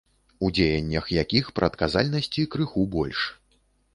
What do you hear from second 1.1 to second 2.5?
якіх прадказальнасці